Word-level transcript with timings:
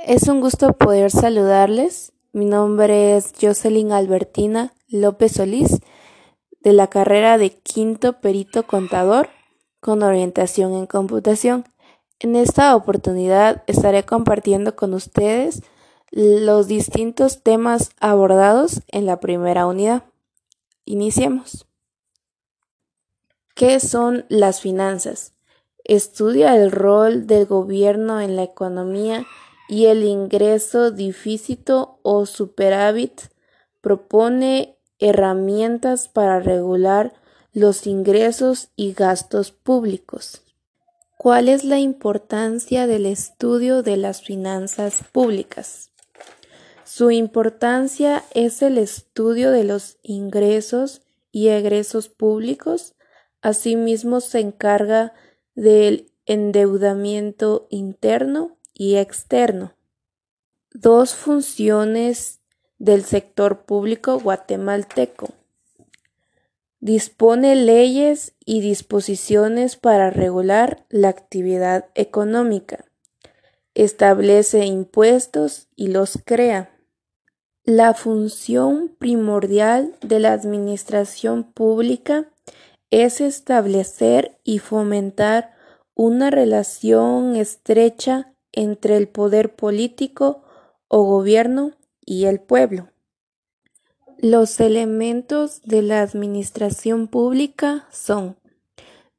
Es 0.00 0.26
un 0.26 0.40
gusto 0.40 0.72
poder 0.72 1.10
saludarles. 1.10 2.12
Mi 2.32 2.44
nombre 2.46 3.16
es 3.16 3.32
Jocelyn 3.40 3.92
Albertina 3.92 4.72
López 4.88 5.32
Solís, 5.32 5.80
de 6.60 6.72
la 6.72 6.88
carrera 6.88 7.38
de 7.38 7.50
Quinto 7.50 8.14
Perito 8.14 8.66
Contador 8.66 9.28
con 9.80 10.02
orientación 10.02 10.74
en 10.74 10.86
computación. 10.86 11.66
En 12.18 12.34
esta 12.34 12.74
oportunidad 12.74 13.62
estaré 13.66 14.04
compartiendo 14.04 14.74
con 14.74 14.94
ustedes 14.94 15.62
los 16.10 16.66
distintos 16.66 17.42
temas 17.42 17.90
abordados 18.00 18.80
en 18.88 19.06
la 19.06 19.20
primera 19.20 19.66
unidad. 19.66 20.04
Iniciemos. 20.84 21.66
¿Qué 23.54 23.78
son 23.78 24.24
las 24.28 24.60
finanzas? 24.60 25.32
Estudia 25.84 26.56
el 26.56 26.72
rol 26.72 27.26
del 27.26 27.46
gobierno 27.46 28.20
en 28.20 28.36
la 28.36 28.42
economía 28.42 29.26
y 29.72 29.86
el 29.86 30.04
ingreso 30.04 30.90
déficit 30.90 31.70
o 31.70 32.26
superávit. 32.26 33.22
Propone 33.80 34.76
herramientas 34.98 36.08
para 36.08 36.40
regular 36.40 37.14
los 37.54 37.86
ingresos 37.86 38.68
y 38.76 38.92
gastos 38.92 39.50
públicos. 39.50 40.42
¿Cuál 41.16 41.48
es 41.48 41.64
la 41.64 41.78
importancia 41.78 42.86
del 42.86 43.06
estudio 43.06 43.82
de 43.82 43.96
las 43.96 44.20
finanzas 44.20 45.04
públicas? 45.10 45.90
Su 46.84 47.10
importancia 47.10 48.24
es 48.34 48.60
el 48.60 48.76
estudio 48.76 49.52
de 49.52 49.64
los 49.64 49.96
ingresos 50.02 51.00
y 51.30 51.48
egresos 51.48 52.10
públicos. 52.10 52.94
Asimismo, 53.40 54.20
se 54.20 54.40
encarga 54.40 55.14
del 55.54 56.12
endeudamiento 56.26 57.68
interno 57.70 58.58
externo. 58.96 59.74
Dos 60.72 61.14
funciones 61.14 62.40
del 62.78 63.04
sector 63.04 63.64
público 63.64 64.18
guatemalteco. 64.18 65.28
Dispone 66.80 67.54
leyes 67.54 68.34
y 68.44 68.60
disposiciones 68.60 69.76
para 69.76 70.10
regular 70.10 70.84
la 70.88 71.08
actividad 71.10 71.86
económica. 71.94 72.84
Establece 73.74 74.66
impuestos 74.66 75.68
y 75.76 75.88
los 75.88 76.18
crea. 76.24 76.76
La 77.64 77.94
función 77.94 78.96
primordial 78.98 79.94
de 80.00 80.18
la 80.18 80.32
administración 80.32 81.44
pública 81.44 82.28
es 82.90 83.20
establecer 83.20 84.40
y 84.42 84.58
fomentar 84.58 85.54
una 85.94 86.30
relación 86.30 87.36
estrecha 87.36 88.34
entre 88.52 88.96
el 88.96 89.08
poder 89.08 89.54
político 89.54 90.42
o 90.88 91.04
gobierno 91.04 91.72
y 92.04 92.26
el 92.26 92.40
pueblo. 92.40 92.90
Los 94.18 94.60
elementos 94.60 95.62
de 95.62 95.82
la 95.82 96.02
administración 96.02 97.08
pública 97.08 97.88
son 97.90 98.36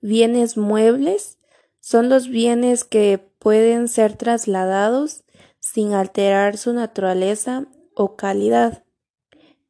bienes 0.00 0.56
muebles, 0.56 1.38
son 1.80 2.08
los 2.08 2.28
bienes 2.28 2.84
que 2.84 3.18
pueden 3.38 3.88
ser 3.88 4.16
trasladados 4.16 5.24
sin 5.58 5.94
alterar 5.94 6.56
su 6.56 6.72
naturaleza 6.72 7.66
o 7.94 8.16
calidad. 8.16 8.84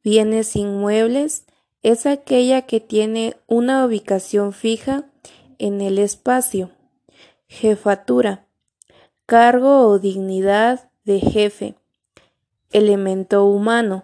Bienes 0.03 0.55
inmuebles 0.55 1.45
es 1.81 2.05
aquella 2.05 2.63
que 2.63 2.79
tiene 2.79 3.37
una 3.47 3.85
ubicación 3.85 4.53
fija 4.53 5.05
en 5.59 5.81
el 5.81 5.97
espacio. 5.97 6.71
Jefatura. 7.47 8.42
Cargo 9.25 9.87
o 9.87 9.99
dignidad 9.99 10.89
de 11.05 11.21
jefe. 11.21 11.75
Elemento 12.71 13.45
humano. 13.45 14.03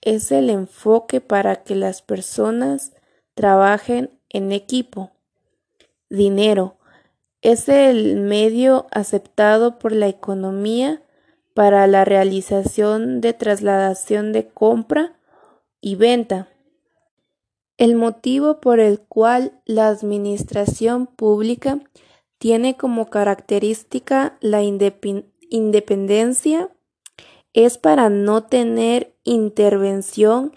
Es 0.00 0.32
el 0.32 0.50
enfoque 0.50 1.20
para 1.20 1.62
que 1.62 1.76
las 1.76 2.02
personas 2.02 2.92
trabajen 3.34 4.10
en 4.30 4.50
equipo. 4.50 5.12
Dinero. 6.10 6.76
Es 7.40 7.68
el 7.68 8.16
medio 8.16 8.88
aceptado 8.90 9.78
por 9.78 9.92
la 9.92 10.08
economía 10.08 11.02
para 11.54 11.86
la 11.86 12.04
realización 12.04 13.20
de 13.20 13.34
trasladación 13.34 14.32
de 14.32 14.48
compra 14.48 15.12
y 15.80 15.94
venta. 15.94 16.48
El 17.76 17.94
motivo 17.94 18.60
por 18.60 18.80
el 18.80 18.98
cual 18.98 19.60
la 19.66 19.86
administración 19.86 21.06
pública 21.06 21.78
tiene 22.42 22.76
como 22.76 23.08
característica 23.08 24.36
la 24.40 24.64
independencia 24.64 26.70
es 27.52 27.78
para 27.78 28.10
no 28.10 28.42
tener 28.42 29.14
intervención 29.22 30.52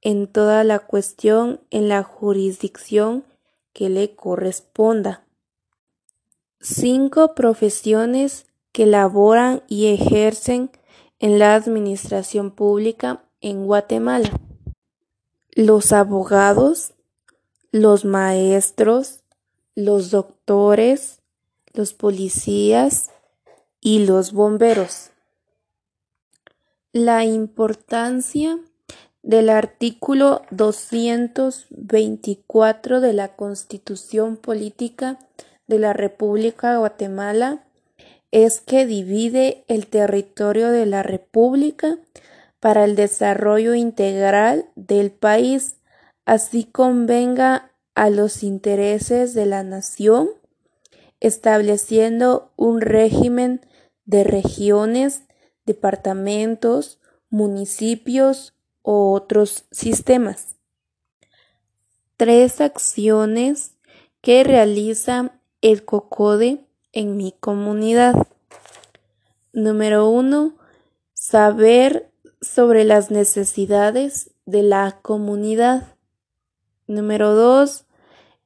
en 0.00 0.28
toda 0.28 0.62
la 0.62 0.78
cuestión 0.78 1.58
en 1.72 1.88
la 1.88 2.04
jurisdicción 2.04 3.24
que 3.72 3.88
le 3.88 4.14
corresponda. 4.14 5.26
Cinco 6.60 7.34
profesiones 7.34 8.46
que 8.70 8.86
laboran 8.86 9.64
y 9.66 9.92
ejercen 9.92 10.70
en 11.18 11.40
la 11.40 11.56
administración 11.56 12.52
pública 12.52 13.24
en 13.40 13.66
Guatemala 13.66 14.30
los 15.50 15.90
abogados, 15.90 16.94
los 17.72 18.04
maestros, 18.04 19.24
los 19.74 20.12
doctores, 20.12 21.22
los 21.74 21.92
policías 21.92 23.10
y 23.80 24.06
los 24.06 24.32
bomberos. 24.32 25.10
La 26.92 27.24
importancia 27.24 28.58
del 29.22 29.50
artículo 29.50 30.42
224 30.50 33.00
de 33.00 33.12
la 33.12 33.36
Constitución 33.36 34.36
Política 34.36 35.18
de 35.66 35.78
la 35.78 35.92
República 35.92 36.70
de 36.70 36.78
Guatemala 36.78 37.64
es 38.30 38.60
que 38.60 38.86
divide 38.86 39.64
el 39.68 39.86
territorio 39.86 40.70
de 40.70 40.86
la 40.86 41.02
República 41.02 41.98
para 42.60 42.84
el 42.84 42.96
desarrollo 42.96 43.74
integral 43.74 44.66
del 44.74 45.10
país, 45.10 45.76
así 46.24 46.64
convenga 46.64 47.70
a 47.94 48.10
los 48.10 48.42
intereses 48.42 49.34
de 49.34 49.46
la 49.46 49.62
nación, 49.62 50.30
estableciendo 51.26 52.52
un 52.56 52.82
régimen 52.82 53.62
de 54.04 54.24
regiones, 54.24 55.22
departamentos, 55.64 57.00
municipios 57.30 58.52
u 58.82 59.14
otros 59.14 59.64
sistemas. 59.70 60.56
Tres 62.18 62.60
acciones 62.60 63.76
que 64.20 64.44
realiza 64.44 65.40
el 65.62 65.86
COCODE 65.86 66.66
en 66.92 67.16
mi 67.16 67.32
comunidad. 67.32 68.26
Número 69.54 70.08
uno, 70.08 70.58
saber 71.14 72.12
sobre 72.42 72.84
las 72.84 73.10
necesidades 73.10 74.30
de 74.44 74.62
la 74.62 74.98
comunidad. 75.00 75.96
Número 76.86 77.34
dos, 77.34 77.86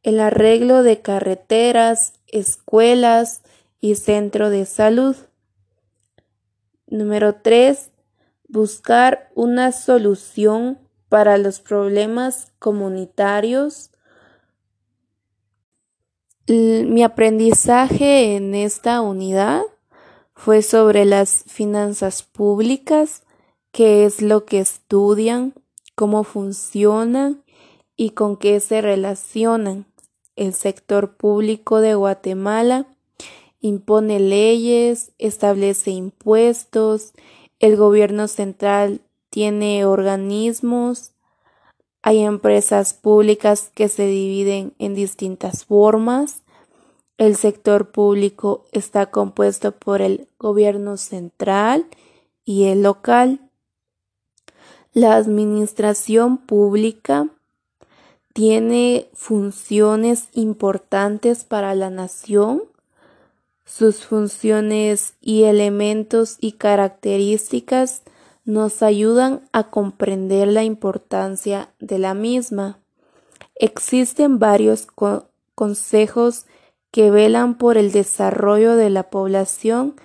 el 0.04 0.20
arreglo 0.20 0.84
de 0.84 1.02
carreteras, 1.02 2.12
escuelas 2.28 3.42
y 3.80 3.94
centro 3.94 4.50
de 4.50 4.66
salud. 4.66 5.16
Número 6.86 7.36
tres, 7.36 7.90
buscar 8.48 9.30
una 9.34 9.72
solución 9.72 10.78
para 11.08 11.38
los 11.38 11.60
problemas 11.60 12.52
comunitarios. 12.58 13.90
Mi 16.46 17.02
aprendizaje 17.02 18.36
en 18.36 18.54
esta 18.54 19.02
unidad 19.02 19.62
fue 20.34 20.62
sobre 20.62 21.04
las 21.04 21.44
finanzas 21.46 22.22
públicas, 22.22 23.22
qué 23.70 24.06
es 24.06 24.22
lo 24.22 24.46
que 24.46 24.60
estudian, 24.60 25.52
cómo 25.94 26.24
funcionan 26.24 27.44
y 27.96 28.10
con 28.10 28.36
qué 28.36 28.60
se 28.60 28.80
relacionan. 28.80 29.86
El 30.38 30.54
sector 30.54 31.16
público 31.16 31.80
de 31.80 31.96
Guatemala 31.96 32.86
impone 33.60 34.20
leyes, 34.20 35.10
establece 35.18 35.90
impuestos, 35.90 37.12
el 37.58 37.76
gobierno 37.76 38.28
central 38.28 39.00
tiene 39.30 39.84
organismos, 39.84 41.10
hay 42.02 42.20
empresas 42.20 42.94
públicas 42.94 43.72
que 43.74 43.88
se 43.88 44.06
dividen 44.06 44.74
en 44.78 44.94
distintas 44.94 45.64
formas. 45.64 46.44
El 47.16 47.34
sector 47.34 47.90
público 47.90 48.64
está 48.70 49.10
compuesto 49.10 49.72
por 49.72 50.02
el 50.02 50.28
gobierno 50.38 50.98
central 50.98 51.88
y 52.44 52.66
el 52.66 52.84
local. 52.84 53.40
La 54.92 55.16
administración 55.16 56.38
pública 56.38 57.28
tiene 58.38 59.08
funciones 59.14 60.28
importantes 60.32 61.42
para 61.42 61.74
la 61.74 61.90
nación. 61.90 62.62
sus 63.64 64.04
funciones 64.04 65.14
y 65.20 65.42
elementos 65.42 66.36
y 66.40 66.52
características 66.52 68.02
nos 68.44 68.84
ayudan 68.84 69.40
a 69.50 69.64
comprender 69.64 70.46
la 70.46 70.62
importancia 70.62 71.70
de 71.80 71.98
la 71.98 72.14
misma. 72.14 72.78
Existen 73.56 74.38
varios 74.38 74.86
consejos 75.56 76.46
que 76.92 77.10
velan 77.10 77.58
por 77.58 77.76
el 77.76 77.90
desarrollo 77.90 78.76
de 78.76 78.88
la 78.88 79.10
población 79.10 79.96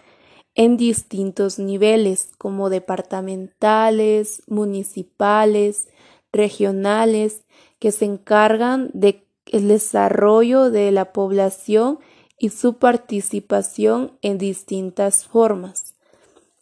en 0.56 0.75
distintos 0.75 1.59
niveles, 1.59 2.31
como 2.39 2.71
departamentales, 2.71 4.41
municipales, 4.47 5.88
regionales, 6.31 7.43
que 7.83 7.91
se 7.91 8.06
encargan 8.06 8.91
del 8.94 9.25
desarrollo 9.51 10.71
de 10.71 10.89
la 10.94 11.12
población 11.12 12.00
y 12.39 12.47
su 12.47 12.75
participación 12.75 14.18
en 14.21 14.38
distintas 14.38 15.25
formas. 15.25 15.94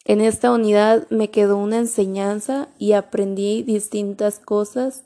En 0.04 0.20
esta 0.20 0.50
unidad 0.50 1.06
me 1.10 1.30
quedó 1.30 1.58
una 1.58 1.78
enseñanza 1.78 2.70
y 2.76 2.94
aprendí 2.94 3.62
distintas 3.62 4.40
cosas 4.40 5.04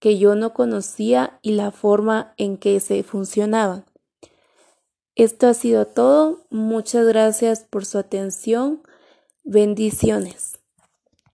que 0.00 0.18
yo 0.18 0.34
no 0.34 0.52
conocía 0.52 1.38
y 1.42 1.52
la 1.52 1.70
forma 1.70 2.34
en 2.38 2.56
que 2.56 2.80
se 2.80 3.04
funcionaban. 3.04 3.84
Esto 5.14 5.46
ha 5.46 5.54
sido 5.54 5.86
todo. 5.86 6.40
Muchas 6.50 7.06
gracias 7.06 7.60
por 7.70 7.86
su 7.86 7.98
atención. 7.98 8.82
Bendiciones. 9.44 10.61